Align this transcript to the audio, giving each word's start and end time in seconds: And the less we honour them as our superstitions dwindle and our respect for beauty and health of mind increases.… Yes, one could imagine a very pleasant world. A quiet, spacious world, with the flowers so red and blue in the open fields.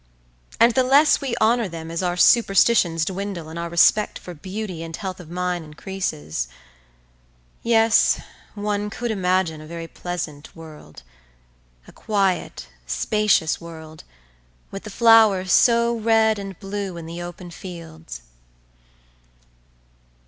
And 0.59 0.73
the 0.73 0.81
less 0.81 1.21
we 1.21 1.35
honour 1.39 1.67
them 1.67 1.91
as 1.91 2.01
our 2.01 2.17
superstitions 2.17 3.05
dwindle 3.05 3.49
and 3.49 3.59
our 3.59 3.69
respect 3.69 4.17
for 4.17 4.33
beauty 4.33 4.81
and 4.81 4.95
health 4.95 5.19
of 5.19 5.29
mind 5.29 5.63
increases.… 5.63 6.47
Yes, 7.61 8.19
one 8.55 8.89
could 8.89 9.11
imagine 9.11 9.61
a 9.61 9.67
very 9.67 9.87
pleasant 9.87 10.55
world. 10.55 11.03
A 11.87 11.91
quiet, 11.91 12.65
spacious 12.87 13.61
world, 13.61 14.03
with 14.71 14.85
the 14.85 14.89
flowers 14.89 15.51
so 15.53 15.95
red 15.95 16.39
and 16.39 16.57
blue 16.59 16.97
in 16.97 17.05
the 17.05 17.21
open 17.21 17.51
fields. 17.51 18.23